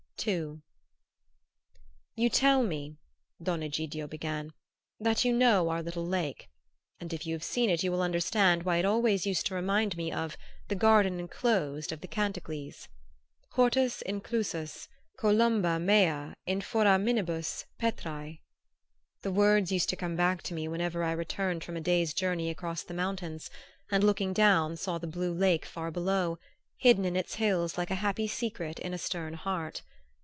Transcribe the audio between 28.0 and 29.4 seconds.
happy secret in a stern